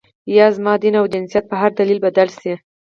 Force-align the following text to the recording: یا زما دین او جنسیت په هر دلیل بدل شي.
یا 0.37 0.47
زما 0.55 0.73
دین 0.81 0.95
او 0.99 1.05
جنسیت 1.13 1.43
په 1.49 1.55
هر 1.61 1.71
دلیل 1.79 1.99
بدل 2.05 2.29
شي. 2.39 2.53